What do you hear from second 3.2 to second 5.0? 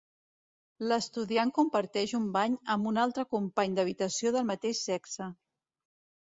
company d'habitació del mateix